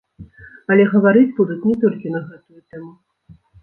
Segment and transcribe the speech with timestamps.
[0.75, 2.93] Але гаварыць будуць не толькі на гэтую тэму.